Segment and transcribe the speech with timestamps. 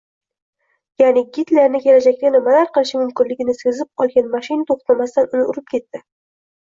[1.01, 6.03] Yaʼni Gitlerni kelajakda nimalar qilishi mumkinligini sezib qolgan mashina toʻxtamasdan uni urib ketdi.